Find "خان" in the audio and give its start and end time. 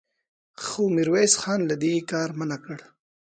1.41-1.59